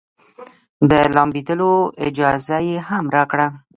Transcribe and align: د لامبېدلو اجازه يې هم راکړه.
د 0.89 0.91
لامبېدلو 1.15 1.71
اجازه 2.07 2.57
يې 2.67 2.77
هم 2.87 3.05
راکړه. 3.15 3.47